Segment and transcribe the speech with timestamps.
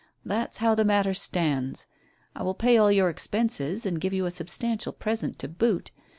[0.25, 1.85] That's how the matter stands.
[2.35, 5.91] I will pay all your expenses and give you a substantial present to boot.